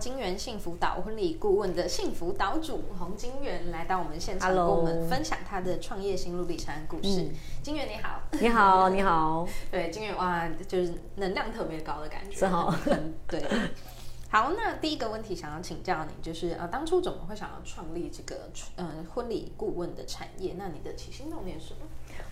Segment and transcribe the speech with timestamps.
[0.00, 7.20] 金源幸福岛婚礼顾问的幸福岛主洪金源来到我们现场，跟我们分享他的创业心路历程故事。
[7.20, 7.30] 嗯、
[7.62, 9.46] 金源你好，你好，你好。
[9.70, 12.74] 对，金源哇，就是能量特别高的感觉，是好。
[13.28, 13.44] 对。
[14.32, 20.54] 好，那第一个问题想要请教你，就是呃，当初怎么会想要创立这个呃婚礼顾问的产业？
[20.56, 21.80] 那你的起心动念是什么？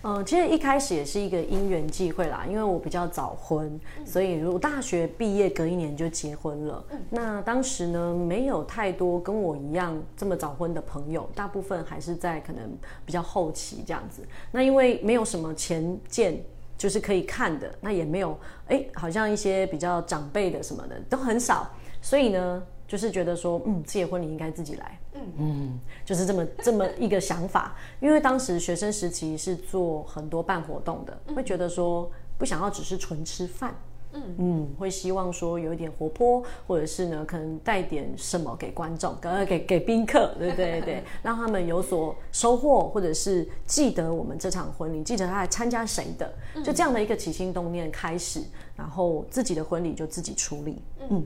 [0.03, 6.81] 呃，其实一开始也是一个因缘际会啦，因为我比较早婚，嗯、所以如果大学毕业隔一年就结婚了。
[6.91, 14.25] 嗯、那当时呢，没有太多跟我一样这么早婚的朋友，大部分还是在可能比较后期这样子。
[14.51, 16.41] 那因为没有什么前见。
[16.79, 21.69] 就是可以看的，那也没有，哎，好像一些比较长辈的什么的都很少，
[22.01, 25.21] 所以呢，就是觉得说，嗯，结婚礼应该自己来，嗯。
[25.37, 27.75] 嗯，就是这么这么一个想法。
[27.99, 33.75] 因为当时学生时期是做很多办活动的，会觉得说不想要只是纯吃饭。
[34.13, 34.35] 嗯。
[34.39, 48.41] 嗯，会希望说有一点活泼，或者是呢，可能带点什么给观众，给给给宾客，对对对， 让他们有所收获，或者是记得我们这场婚礼，记得他来参加谁的，就这样的一个起心动念开始，
[48.75, 50.81] 然后自己的婚礼就自己处理。
[51.07, 51.23] 嗯，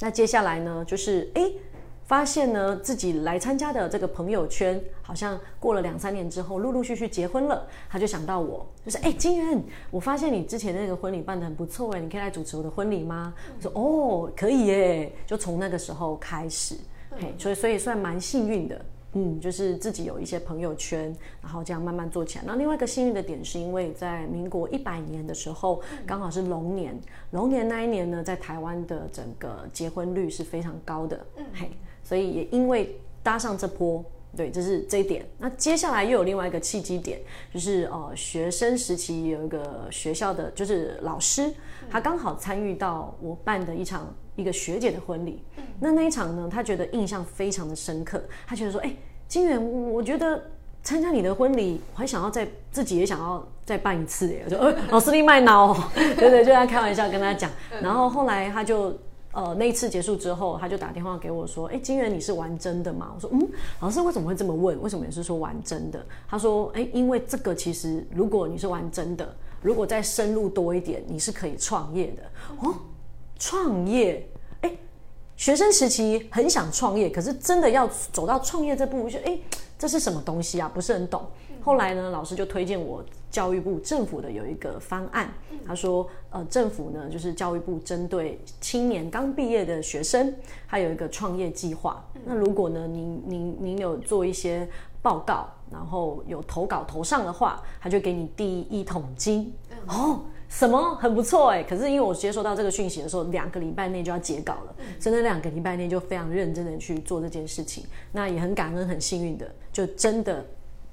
[0.00, 1.42] 那接下来呢，就是哎。
[1.42, 1.54] 诶
[2.10, 7.64] 发现呢，自己来参加的这个朋友圈，好像过了两三年之后，陆陆续续结婚了。
[7.88, 9.62] 他就想到我，就是哎，金源，
[9.92, 13.32] 我发现你之前那个婚礼办得很不错哎，你可以来主持我的婚礼吗？
[13.56, 15.12] 我说哦，可以耶。
[15.24, 16.74] 就从那个时候开始，
[17.12, 18.84] 嘿，所以所以算蛮幸运的。
[19.14, 22.44] 嗯，就是自己有一些朋友圈，然后这样慢慢做起来。
[22.46, 26.96] 那另外一个幸运的点，是因为在民国一百年的时候，刚好是龙年，
[27.32, 31.26] 龙年那一年呢，在台湾的整个结婚率是非常高的。
[31.36, 31.70] 嗯，嘿，
[32.04, 34.04] 所以也因为搭上这波，
[34.36, 35.26] 对，这是这一点。
[35.38, 37.20] 那接下来又有另外一个契机点，
[37.52, 41.52] 就是呃，学生时期有一个学校的就是老师，
[41.90, 44.14] 他刚好参与到我办的一场。
[44.36, 45.42] 一个学姐的婚礼，
[45.78, 48.22] 那那一场呢，她觉得印象非常的深刻。
[48.46, 48.94] 她觉得说，哎，
[49.28, 50.42] 金源，我觉得
[50.82, 54.32] 参加你的婚礼，我还想要再自己也想要再办一次。
[54.32, 57.50] 哎，我说，呃，老师你卖脑， 对对，就在开玩笑跟他讲。
[57.82, 58.96] 然后后来他就，
[59.32, 63.12] 呃，那一次结束之后，他就打电话给我说，哎，金源，你是玩真的吗？
[63.14, 63.46] 我说，嗯，
[63.80, 64.80] 老师为什么会这么问？
[64.80, 66.04] 为什么也是说玩真的？
[66.28, 72.22] 他说，哎，因为这个其实如果你是玩真的，如果再深入多一点，你是可以创业的
[72.66, 72.74] 哦。
[73.40, 74.24] 创业，
[74.60, 74.70] 哎，
[75.34, 79.38] 学生时期很想创业，可是真的要走到创业这步，我觉得哎，
[79.78, 80.70] 这是什么东西啊？
[80.72, 81.26] 不是很懂。
[81.62, 85.32] 后来呢，老师就推荐我教育部政府的有一个方案，
[85.66, 90.34] 他说，呃，政府呢就是教育部针对青年刚毕业的学生，
[90.68, 92.04] 他有一个创业计划。
[92.24, 94.68] 那如果呢，您您您有做一些
[95.02, 99.52] 报告，然后有投稿投上的话，他就给你第一桶金
[99.86, 100.20] 哦。
[100.50, 110.44] 什么很不错哎，可是因为我接收到这个讯息的时候，两个礼拜内就要截稿了，真的两个礼拜内就非常认真的去做这件事情，那也很感恩很幸运的，就真的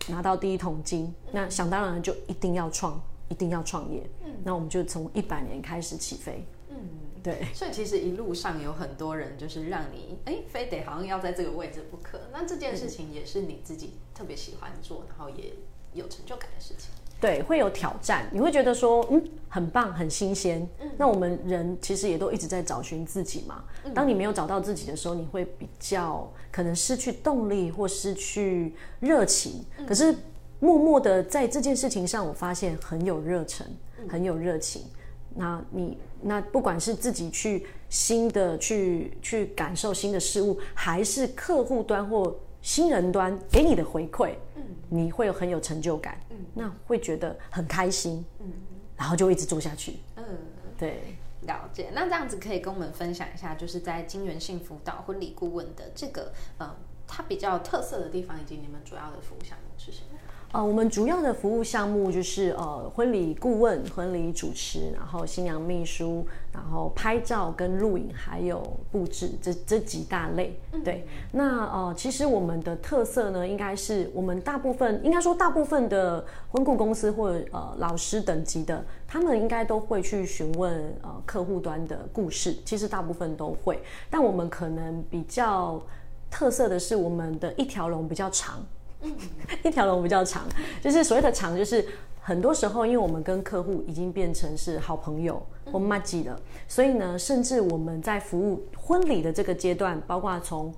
[0.08, 1.12] 拿到第一桶金。
[1.32, 4.08] 那想当然就一定要创，一定要创业。
[4.44, 6.46] 那我们就从一百年开始起飞。
[6.70, 6.78] 嗯，
[7.24, 7.48] 对。
[7.52, 12.22] 所以其实一路上有很多人就是让你哎，非得好像要在这个位置不可。
[12.32, 15.52] 那这件事情也是你自己特别喜欢做，然后也
[15.94, 16.92] 有成就感的事情。
[17.20, 20.68] 对，会有挑战，你会觉得说，嗯，很棒，很新鲜。
[20.80, 23.64] 嗯，那我们人其实也都一直在找寻自己嘛。
[23.84, 29.66] 嗯，当你没有找到自己的时候，你会比较可能失去动力或失去热情。
[29.80, 30.16] 嗯，可是
[30.60, 33.66] 默默的在这件事情上，我发现很有热忱，
[34.08, 34.84] 很有热情。
[35.36, 42.36] 那你那不管是自己去新的去去感受新的事物，还是客户端或
[42.68, 48.52] 新人端给你的回馈，嗯，你会有很有成就感，嗯，那会觉得很开心，嗯，
[48.98, 50.24] 然后就一直做下去，嗯，
[50.78, 51.90] 对，了解。
[51.94, 56.76] 那这样子可以跟我们分享一下，就是在金元幸福岛婚礼顾问的这个，呃，
[57.08, 60.20] 它比较特色的地方，以及你们主要的服务项目是什么？
[60.54, 70.58] 呃，我们主要的服务项目就是呃婚礼顾问、婚礼主持，然后新娘秘书，然后拍照跟录影，还有布置这这几大类。
[70.86, 85.80] 对，那呃其实我们的特色呢，应该是我们大部分应该说大部分的婚顾公司或者呃老师等级的，他们应该都会去询问呃客户端的故事，其实大部分都会，但我们可能比较
[86.32, 88.66] 特色的是我们的一条龙比较长。
[89.64, 90.44] 一条龙比较长，
[90.82, 91.86] 就是所谓的长，就是
[92.20, 95.42] 很多时候，因为我们跟客户已经变成是好朋友
[95.72, 100.74] 或麻吉了，所以呢，甚至我们在服务婚礼的这个阶段，包括从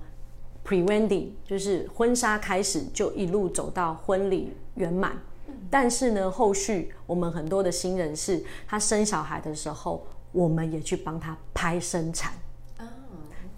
[0.64, 5.12] pre-wedding 就是婚纱开始，就一路走到婚礼圆满。
[5.70, 12.32] 但是呢，后续我们很多的新人是，他生小孩的时候，我们也去帮他拍生产。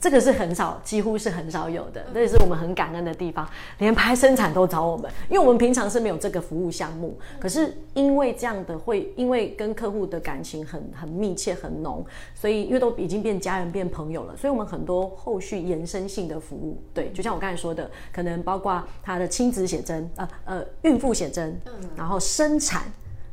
[0.03, 3.49] 这个是很少，几乎是很少有的，这也是我们很感恩的地方。
[3.79, 7.17] 连拍生产都找我们，因为我们平常是没有这个服务项目。
[7.39, 12.05] 可是因为这样的会，因为跟客户的感情很很密切很浓，
[12.35, 21.57] 所以因为都已经变家人变朋友了，所以我们很多后续延伸性的服务，对，就像我刚才说的，可能包括他的亲子写真，呃呃，孕妇写真，
[21.95, 22.83] 然后生产。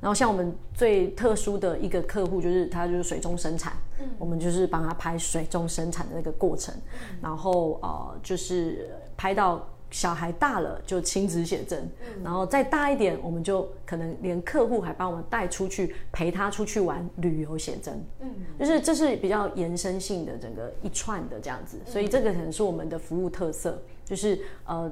[0.02, 24.90] 然后像我们最特殊的一个客户，就是他就是水中生产，嗯，我们就是帮他拍水中生产的那个过程，嗯、然后呃就是拍到小孩大了就亲子写真，嗯、然后再大一点，我们就可能连客户还帮我们带出去陪他出去玩旅游写真，嗯，就是这是比较延伸性的整个一串的这样子，所以这个可能是我们的服务特色，就是呃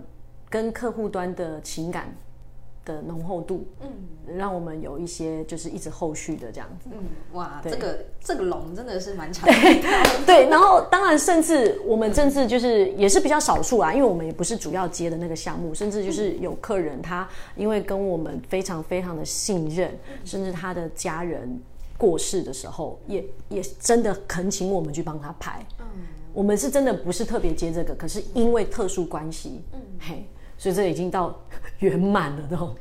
[0.49, 2.13] 跟客户端的情感。
[2.87, 6.99] 的浓厚度，嗯，让我们有一些就是一直后续的这样子，嗯，
[7.33, 7.71] 哇，对。
[7.73, 19.91] 这个这个龙真的是蛮长的，对， 对，然后当然甚至我们甚至就是也是比较少数啊，因为我们也不是主要接的那个项目，甚至就是有客人他因为跟我们非常非常的信任，
[20.23, 21.59] 甚至他的家人
[21.97, 25.85] 过世的时候，也也真的恳请我们去帮他拍，嗯，
[26.33, 30.25] 我们是真的不是特别接这个，可是因为特殊关系，嗯，嘿。
[30.57, 31.39] 所以这已经到
[31.79, 32.75] 圆满了都，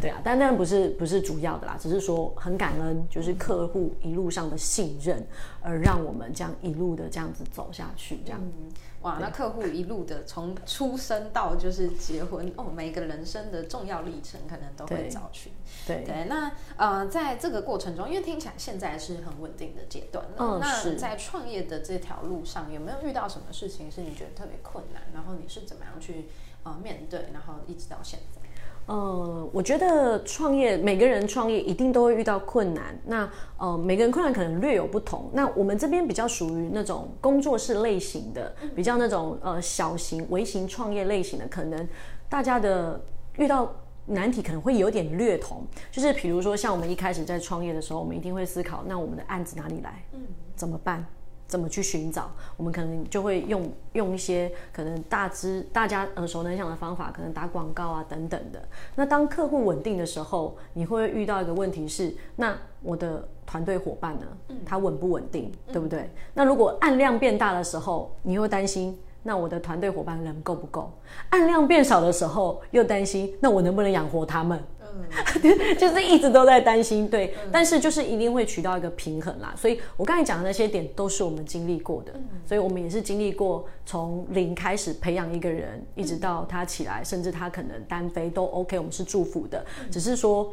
[0.00, 5.26] 对啊，但当然不是不是主要的啦，只是说很感恩，就是客户一路上的信任，
[5.62, 8.38] 而让我们这样一路的这样子走下去，这样。
[8.42, 8.70] 嗯、
[9.00, 15.50] 哇，那客户一路的从出生到就是结婚哦，每个人生的重要历程可能都会找寻。
[15.86, 25.02] 对对，那呃，在这个过程中，因为听起来现在是很稳定的阶段，嗯、那在创业的这条路上，有没有遇到什么事情是你觉得特别困难？
[25.14, 26.26] 然后你是怎么样去？
[26.64, 28.40] 呃，面对，然后一直到现在。
[28.86, 32.98] 呃，我觉得创业，每个人创业一定都会遇到困难。
[33.06, 35.30] 那呃，每个人困难可能略有不同。
[35.32, 41.88] 那我们这边比较属于那种工作室类型的，比较那种呃小型、微型创业类型的，可能
[42.28, 43.00] 大家的
[43.36, 43.72] 遇到
[44.06, 45.64] 难题可能会有点略同。
[45.92, 50.04] 就是比如说，像我们一开始在创业的时候，我们一定会思考，那我们的案子哪里来？
[50.12, 50.20] 嗯，
[50.56, 51.06] 怎么办？
[51.52, 52.30] 怎么去寻找？
[52.56, 58.62] 我们可能就会用用一些可能大致大家耳熟能详的方法，可能打广告啊等等的。
[58.94, 64.26] 那当客户稳定的时候，你会遇到一个问题是：那我的团队伙伴呢？
[64.64, 65.52] 他稳不稳定？
[65.70, 66.08] 对不对？
[66.32, 70.90] 那如果案量变大的时候，你又担心，那我的团队伙伴人够不够？
[71.28, 74.58] 按量变少的时候，又担心，那我能不能养活他们？
[75.78, 79.54] 就是一直都在担心，对，嗯、但是就是一定会取到一个平衡啦。
[79.56, 89.64] 所以我刚才讲的那些点都是我们经历过的，嗯、所以我们也是经历过从零开始培养一个人，一直到他起来，甚至他可能单飞都 OK，我们是祝福的。
[89.90, 90.52] 只是说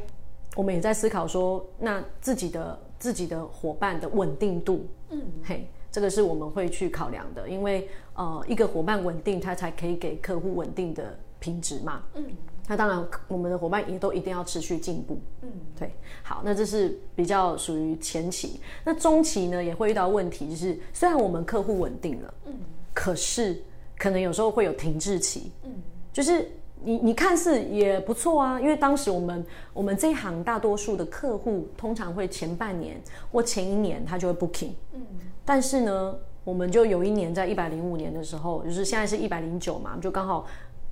[0.56, 12.26] 我们也在思考说，那自己的自己的伙伴的稳定度，嗯，嘿，这个是我们会去考量的，因为呃，一个伙伴稳定，他才可以给客户稳定的品质嘛，嗯。
[12.72, 15.20] 那当然，我们的伙伴也都一定要持续进步。
[15.42, 15.92] 嗯，对。
[16.22, 18.60] 好，那这是比较属于前期。
[18.86, 22.54] 那中期呢，也会遇到问题，就是虽然我们客户稳定了，嗯，
[22.94, 23.60] 可是
[23.98, 25.52] 可能有时候会有停滞期。
[25.64, 25.72] 嗯，
[26.14, 26.48] 就是
[26.84, 34.74] 你你看似也不错啊，因为当时我们我们这一行大多数的客户通常会前半年或前一年他就会 booking。
[34.94, 35.02] 嗯，
[35.44, 40.46] 但是呢，我们就有一年在一百零五年的时候，就是现在是一百零九嘛，就刚好。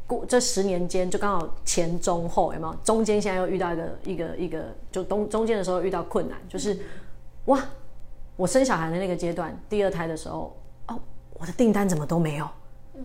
[0.08, 2.74] 过这十年间，就刚好前中后有没有？
[2.84, 6.80] 中间现在又遇到一个一个一个，就中中间的时候遇到困难，就是
[7.46, 7.60] 哇，
[8.38, 10.56] 我生小孩的那个阶段，第二胎的时候，
[10.88, 10.98] 哦，
[11.34, 12.48] 我的订单怎么都没有？
[12.96, 13.04] 嗯，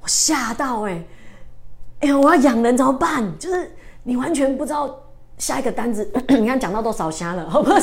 [0.00, 1.06] 我吓到哎、欸，
[2.00, 3.36] 哎呀，我要养人怎么办？
[3.38, 3.70] 就是
[4.04, 4.96] 你完全不知道
[5.38, 7.78] 下一个单子， 你看讲到都烧瞎了，好不好？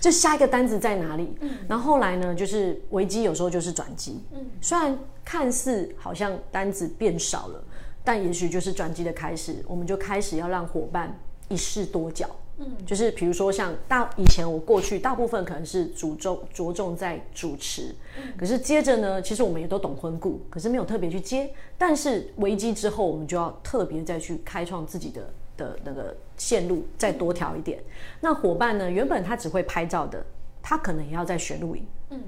[0.00, 1.36] 就下一个单子在哪里？
[1.40, 4.20] 嗯，然后后来呢，就是危机有时候就是转机。
[4.32, 7.62] 嗯，虽然看似好像单子变少了，
[8.02, 9.56] 但也许就是转机的开始。
[9.66, 12.28] 我们就开始要让伙伴一试多角。
[12.58, 21.50] 嗯，就是比如说像大以前我过去大部分可能是主重着重在主持，嗯，可是接着呢，其实我们也都懂婚故，可是没有特别去接。
[21.76, 25.28] 但是危机之后，我们就要特别再去开创自己的。
[25.56, 27.82] 的那个线路再多条一点，
[28.20, 28.90] 那伙伴呢？
[28.90, 30.24] 原本他只会拍照的，
[30.60, 31.86] 他可能也要再学录影。
[32.10, 32.20] 嗯，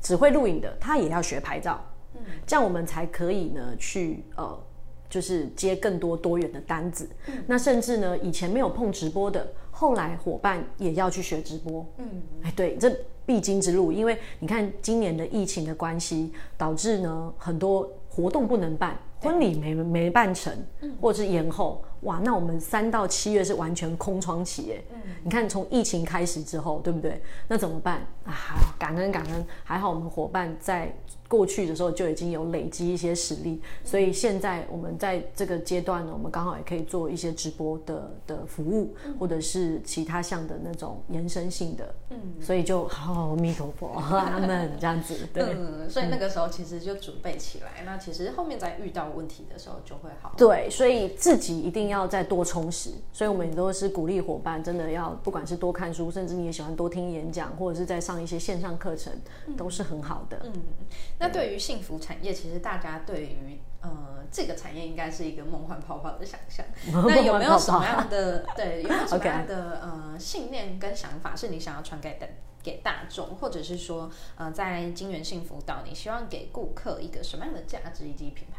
[0.00, 1.82] 只会录影的，他也要学拍照。
[2.14, 4.58] 嗯，这样我们才可以呢去呃
[5.08, 7.08] 就是接更多多元的单子。
[7.26, 11.86] 嗯、那甚至呢，以前没有碰直播的，后来伙伴也要去学直播。
[11.98, 12.94] 嗯，哎，对，这
[13.24, 13.90] 必经之路。
[13.90, 20.52] 因为你看今年的疫情的关系，导致呢很多活动不能办，婚礼没没办成，
[21.00, 21.82] 或者是延后。
[22.02, 24.82] 哇，那我们三到七月是完全空窗期哎。
[24.92, 27.20] 嗯，你看从疫情开始之后，对不对？
[27.48, 28.32] 那怎么办啊？
[28.78, 30.94] 感恩感恩，还好我们伙伴在。
[31.28, 59.12] 过去的时候就已经有累积一些实力，所以现在我们在这个阶段呢，我们刚好也可以做一些直播的的服务，或者是其他项的那种延伸性的，嗯，所以就好，阿弥陀佛，阿门这样子， 对，嗯，所以那个时候其实就准备起来，那其实后面在遇到问题的时候就会好，对，所以自己一定要再多充实，所以我们也都是鼓励伙伴，真的要不管是多看书，甚至你也喜欢多听演讲，或者是在上一些线上课程，
[59.56, 60.52] 都是很好的，嗯。
[61.18, 66.64] 那对于幸福产业，其实大家对于呃这个产业应该是一个梦幻泡泡的想象。
[67.06, 72.28] 那有没有什么样的对有没有什么 样的呃信念跟想法，是你想要传给的
[72.62, 78.55] 给大众，或者是说呃在金源幸福岛，你希望给顾客一个什么样的价值以及品牌？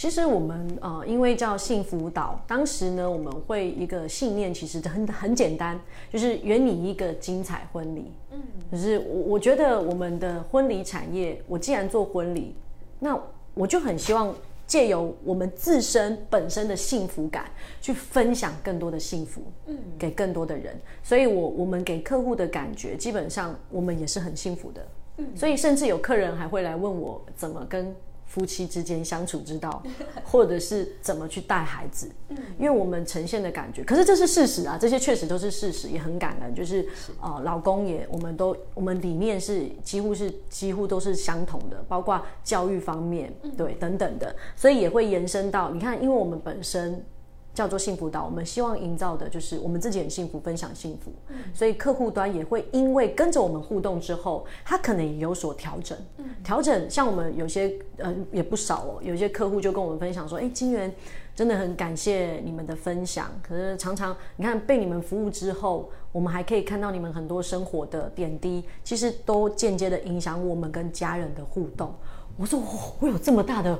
[0.00, 5.78] 其实我们呃，因为叫幸福岛，当时呢，我们会一个信念，其实很很简单，
[6.10, 8.10] 就是圆你一个精彩婚礼。
[8.32, 8.40] 嗯，
[8.70, 12.56] 可是我我觉得我们的婚礼产业，我既然做婚礼，
[12.98, 13.14] 那
[13.52, 14.34] 我就很希望
[14.66, 17.44] 借由我们自身本身的幸福感，
[17.82, 20.74] 去分享更多的幸福，嗯，给更多的人。
[21.02, 24.86] 所以我我们给客户的感觉，基本上我们也是很幸福的。
[25.18, 27.94] 嗯，所以甚至有客人还会来问我怎么跟。
[28.30, 29.82] 夫妻之间相处之道，
[30.22, 32.08] 或者是怎么去带孩子，
[32.56, 36.54] 因为我们呈现的感觉，可是这是事实啊，这些确实都是事实，也很感人。
[36.54, 36.86] 就是
[37.20, 47.04] 呃，老公也，我们都，我们理念是几乎是几乎都是相同的，包括教育方面，对，等等的，所以也会延伸到，你看，因为我们本身。
[47.52, 51.12] 叫做幸福岛，我们希望营造的就是我们自己很幸福，分享幸福。
[51.28, 55.98] 嗯、所以客户端也会因为跟着我们互动之后，他可能也有所调整。
[56.18, 60.94] 嗯、调整像我们有些呃也不少哦，有些客户就跟我们分享说：“哎，金元
[61.34, 63.28] 真的很感谢你们的分享。
[63.42, 71.92] 可是常常你看被你们服务之后，我们还可以看到你们很多生活的点滴，其实都间接的影响我们跟家人的互动。”
[72.38, 72.62] 我说
[73.00, 73.78] ：“我有这么大的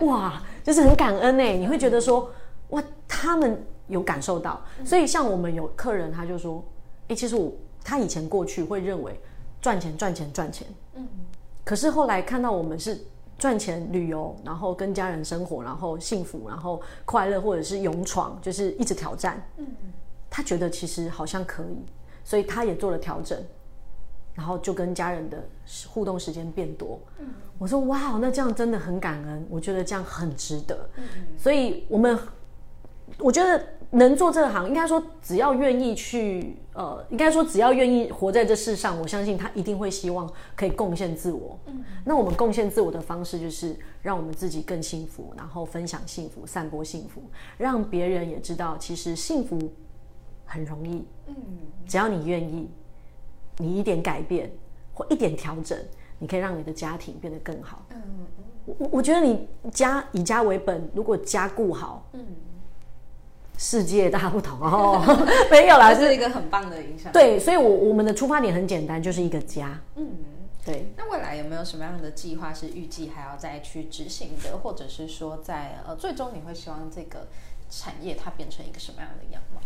[0.00, 2.30] 哇！”就是很感恩哎，你会觉得说
[2.70, 6.64] 哇，他们有感受到，所以像我们有客人，他就说，
[7.08, 7.52] 哎，其实我
[7.84, 9.20] 他以前过去会认为
[9.60, 11.06] 赚钱赚钱赚钱，嗯，
[11.64, 12.98] 可是后来看到我们是
[13.38, 19.66] 赚钱旅游，然后跟家人生活，然后幸福，然后快乐，或者是勇闯，就是一直挑战，嗯，
[20.30, 21.84] 他觉得其实好像可以，
[22.24, 23.38] 所以他也做了调整。
[24.34, 25.42] 然后就跟家人的
[25.86, 27.26] 互动时间变多，嗯，
[27.56, 31.04] 我说哇，那这样真的很感恩，我觉得这样很值得，嗯，
[31.38, 32.18] 所以我们
[33.18, 47.22] 我觉得能做这个行，应该说只要愿意去，呃，应该说只要愿意活在这世上，我相信他一定会希望可以贡献自我，嗯，那我们贡献自我的方式就是让我们自己更幸福，然后分享幸福，散播幸福，
[47.56, 49.56] 让别人也知道其实幸福
[50.44, 51.34] 很容易，嗯，
[51.86, 52.68] 只要你愿意。
[53.58, 54.50] 你一点改变
[54.92, 55.78] 或一点调整，
[56.18, 57.84] 你可以让你的家庭变得更好。
[57.90, 58.26] 嗯，
[58.66, 62.24] 我我觉得你家以家为本，如果家顾好，嗯，
[63.58, 65.02] 世界大不同哦。
[65.50, 67.12] 没有啦，是一个很棒的影响。
[67.12, 69.80] 对，所以我，我我们的出发点很简单，就是一个家。
[69.96, 70.08] 嗯，
[70.64, 70.86] 对。
[70.96, 77.28] 那未来有没有什么样的计划是预计还要再去执行的，或者是说在呃最终你会希望这个
[77.78, 79.60] 产业它变成一个什么样的样貌？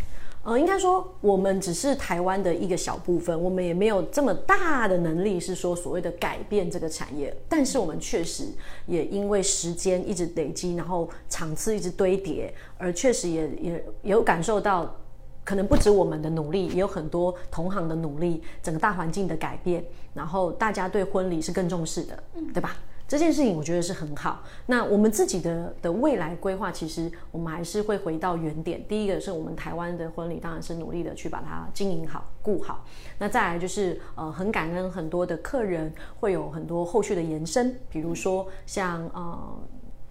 [0.44, 7.36] 呃，应该说我们只是台湾的一个小部分，我们也没有这么大的能力，是说所谓的改变这个产业。
[7.48, 8.44] 但是我们确实
[8.86, 13.72] 也因为时间一直累积，然后场次一直堆叠，而确实也也
[14.02, 14.96] 也有感受到，
[15.44, 19.84] 可能不止我们的努力，也有很多同行的努力，整个大环境的改变，
[20.14, 22.22] 然后大家对婚礼是更重视的，
[22.54, 22.76] 对吧？
[23.08, 24.44] 这件事情我觉得是很好。
[24.66, 28.86] 那我们自己的的未来规划，其实我们还是会回到原点。
[28.86, 32.84] 第一个是我们台湾的婚礼，当然是努力的去把它经营好、顾好。
[33.18, 39.58] 那再来就是呃，很感恩很多的客人会有很多后续的延伸，比如说像呃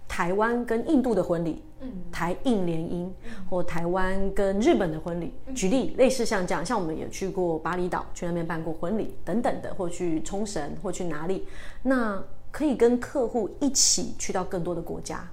[0.08, 3.08] 台湾跟印度的婚礼，嗯，台印联姻，
[3.48, 11.46] 或台湾跟日本的婚礼，举例类似像这样，像我们也去过巴厘岛，去那边办过婚礼等等的，或去冲绳，或去哪里，
[11.84, 12.20] 那。
[12.50, 15.28] 可以跟客户一起去到更多的国家，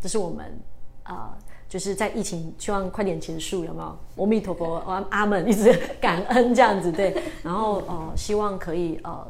[0.00, 0.46] 这是我们
[1.02, 3.98] 啊、呃，就是在疫情希望快点结束，有没有？
[4.22, 7.20] 阿弥陀佛，阿阿门，一直感恩这样子对。
[7.42, 9.26] 然后呃，希望可以呃，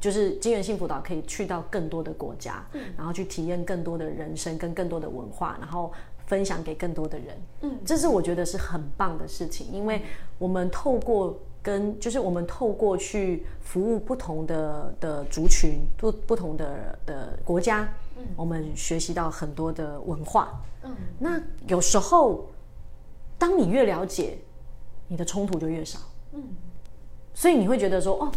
[0.00, 5.92] 就是金源幸福岛可以去到更多的国家，嗯，然后去体验更多的人生跟更多的文化，然后
[6.26, 7.26] 分享给更多的人。
[7.60, 10.02] 嗯，这是我觉得是很棒的事情，因为
[10.38, 20.60] 我们透过跟就是我们透过去服务不同的的族群，不不同的的国家，嗯，我们学习到很多的文化。
[20.82, 22.46] 嗯，那有时候
[23.38, 24.36] 当你越了解，
[25.08, 25.98] 你的冲突就越少。
[26.32, 26.42] 嗯，
[27.32, 28.32] 所以你会觉得说哦。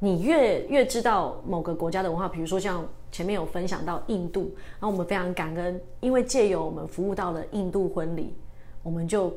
[0.00, 8.34] 你越越知道某个国家的文化，比如说像前面有分享到印度，然后我们非常感恩，因为借由我们服务到了印度婚礼，
[8.82, 9.32] 我们就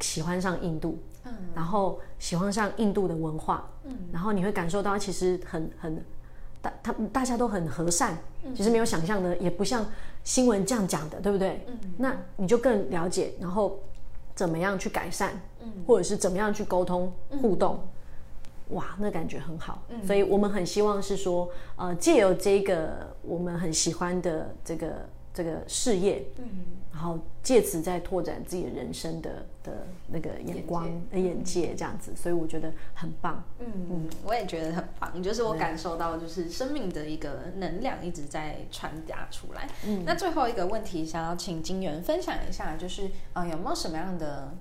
[0.00, 6.04] 喜欢上印度，嗯，然后喜欢上印度的文化，嗯，然后你会感受到其实很很
[6.60, 9.86] 大，他大家都很和善，嗯，其实没有想象的，也不像
[10.22, 11.64] 新闻这样讲的，对不对？
[11.68, 13.78] 嗯，那你就更了解，然后
[14.34, 17.78] 怎么样去改善，嗯，或者是怎么样去沟通互动。
[17.82, 17.88] 嗯。
[18.70, 21.46] 哇，那感觉很好，嗯，所以我们很希望是说，
[21.76, 26.44] 呃，借由这个我们很喜欢的这个这个事业，嗯，
[26.92, 39.68] 然后借此再拓展自己的人生的的那个眼光的眼，眼界，这样子，所以我觉得很棒，嗯嗯，我也觉得很棒，就是我感受到就是生命的一个能量一直在传达出来。
[39.84, 44.54] 嗯，那最后一个问题，想要请金源分享一下，就是呃，有没有什么样的？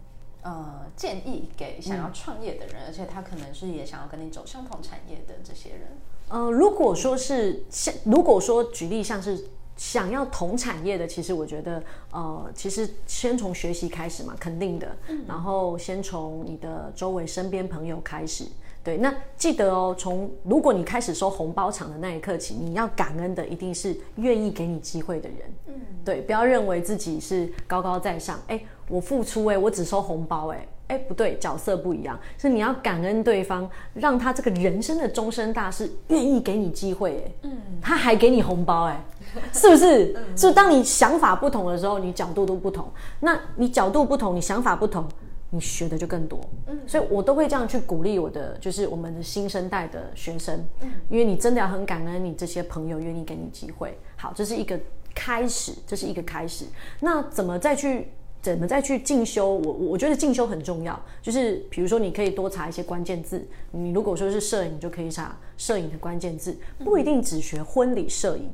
[0.45, 5.81] 呃，建议给想要创业的人，嗯，而且他可能是也想要跟你走相同产业的这些人。
[6.27, 9.41] 呃，如果说是像，如果说举例像是
[9.75, 14.95] 想要同产业的，其实我觉得，呃，其实先从学习开始嘛，肯定的。
[15.07, 18.45] 嗯，然后先从你的周围身边朋友开始。
[18.83, 25.37] 对，那记得哦，从如果你开始收红包场的那一刻起，你要感恩的一定是愿意给你机会的人。
[25.67, 28.37] 嗯，对，不要认为自己是高高在上。
[28.47, 28.61] 哎，
[28.93, 39.03] 我付出，哎，我只收红包，哎，哎，不对，角色不一样，是你要感恩对方，让他这个人生的终身大事愿意给你机会，哎，嗯，他还给你红包， 哎，
[39.51, 40.13] 是不是？
[40.15, 42.87] 嗯，所以当你想法不同的时候，你角度都不同。
[43.19, 45.07] 那你角度不同，你想法不同。
[45.55, 53.95] 你学的就更多，嗯，所以我都会这样去鼓励我的，就是我们的新生代的学生，嗯，因为你真的要很感恩你这些朋友愿意给你机会。
[54.17, 54.79] 好，这是一个
[55.13, 56.65] 开始，这是一个开始。
[56.99, 58.11] 那怎么再去，
[58.43, 59.55] 怎么再去进修？
[59.55, 63.41] 我我觉得进修很重要，就是比如说你可以多查一些关键字。
[63.71, 66.53] 你如果说是摄影，你就可以查摄影的关键字，
[66.83, 68.51] 不一定只学婚礼摄影，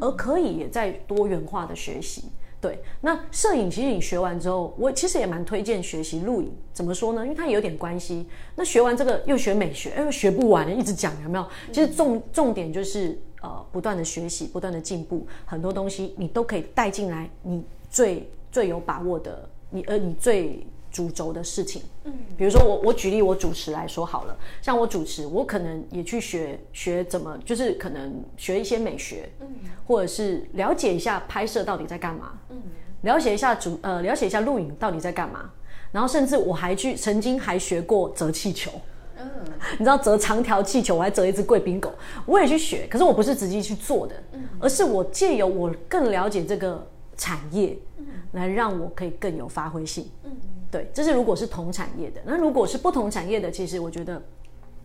[0.00, 2.26] 而可以也在多元化的学习。
[2.60, 6.52] 对，那摄影其实你学完之后，我其实也蛮推荐学习录影。
[6.72, 7.24] 怎么说呢？
[7.24, 8.24] 因为它有点关系。
[8.54, 11.44] 那学完这个又学美学，哎，又学不完，一直讲有没有？
[11.72, 20.64] 其实重重点就是呃，不断的学习，不断的进步，很多东西你都可以带进来，你最最有把握的，你呃，你最。
[20.94, 29.48] 主轴的事情，嗯，比如说我我举例我主持来说好了，像我主持，我可能也去学学怎么，就是可能学一些美学，嗯，
[29.86, 32.60] 或者是了解一下拍摄到底在干嘛，嗯，
[33.04, 35.50] 了解一下主呃了解一下录影到底在干嘛，
[35.92, 38.70] 然后甚至我还去曾经还学过折气球，
[39.16, 39.30] 嗯，
[39.78, 41.90] 你知道折长条气球，我还折一只贵宾狗，
[42.26, 46.86] 我也去学，可是我不是直接去做的，嗯，而是我借由我更了解这个
[47.16, 50.30] 产业，嗯，来让我可以更有发挥性，嗯。
[50.70, 54.22] 对，这是如果是同产业的，那如果是不同产业的，其实我觉得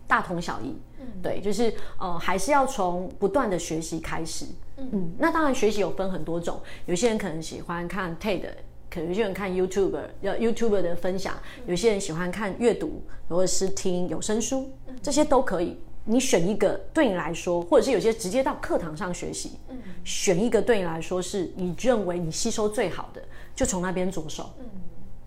[0.06, 0.76] 大同小异。
[1.00, 4.44] 嗯，对，就是呃，还是要从不断的学习开始。
[4.76, 8.42] 嗯，嗯，那当然学习有分很多种，有些人可能喜欢看 TED，
[8.90, 11.34] 可能有些人看 YouTuber，要 YouTuber 的分享，
[11.66, 15.78] 有些人喜欢看阅读，或者是听有声书，这些都可以。
[16.10, 23.22] 你选一个对你来说，或者是有些直接到课堂上学习，嗯，选一个对你来说是你认为你吸收最好的，
[23.54, 24.50] 就从那边着手。
[24.58, 24.64] 嗯。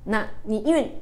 [0.03, 0.99] 那你因为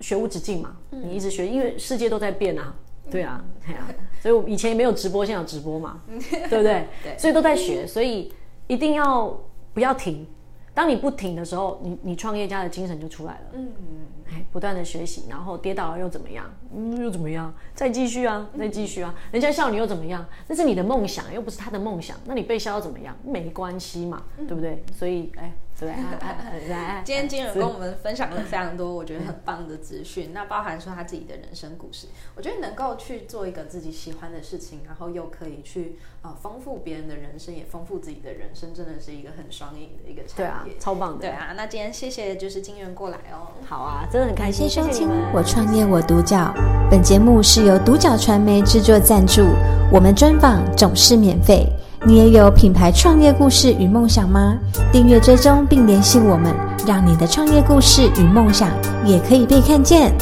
[0.00, 2.72] 学无止境嘛，嗯，你一直学，因为世界都在变啊，
[3.10, 3.88] 对啊， 对啊，
[4.20, 6.86] 所以我以前也没有直播，现在有直播嘛， 对不对？
[7.02, 8.32] 对，所以都在学，所以
[8.68, 9.36] 一定要
[9.74, 10.24] 不要停。
[10.72, 13.40] 当你不停的时候，你你创业家的精神就出来了。
[13.54, 13.72] 嗯，
[14.32, 16.44] 哎，不断的学习，然后跌倒了又怎么样？
[16.74, 17.52] 嗯，又怎么样？
[17.74, 20.24] 再继续啊，再继续啊，人家笑你又怎么样？
[20.48, 23.14] 那是你的梦想，又不是他的梦想，那你被笑又怎么样？
[23.24, 24.82] 没关系嘛，对不对？
[24.96, 25.52] 所以，哎。
[25.82, 41.18] 对，今天金源跟我们分享了非常多我觉得很棒的资讯，那包含说他自己的人生故事，我觉得能够去做一个自己喜欢的事情，然后又可以去呃丰富别人的人生，也丰富自己的人生，真的是一个很双赢的一个产业，对啊，超棒的。
[41.18, 44.68] 对啊，那今天谢谢就是金源过来哦，好啊，真的很开心。
[44.68, 46.54] 谢谢收听我创业我独角，
[46.88, 49.42] 本节目是由独角传媒制作赞助，
[49.92, 51.66] 我们专访总是免费。
[52.04, 54.58] 你也有品牌创业故事与梦想吗？
[54.90, 56.54] 订阅追踪并联系我们，
[56.86, 58.68] 让你的创业故事与梦想
[59.06, 60.12] 也可以被看见。